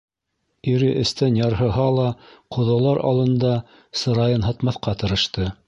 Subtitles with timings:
[0.69, 2.07] Ире, эстән ярһыһа ла,
[2.57, 3.53] ҡоҙалар алында
[4.03, 5.51] сырайын һытмаҫҡа тырышты.